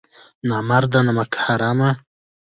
[0.47, 1.89] نامرده نمک حرامه!